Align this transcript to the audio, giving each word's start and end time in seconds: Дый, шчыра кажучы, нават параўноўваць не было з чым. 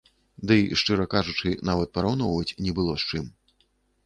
Дый, 0.51 0.61
шчыра 0.81 1.05
кажучы, 1.15 1.53
нават 1.71 1.93
параўноўваць 1.99 2.55
не 2.67 2.75
было 2.81 2.93
з 3.05 3.13
чым. 3.13 3.25